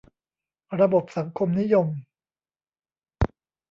[0.79, 1.87] ระบบสังคมนิยม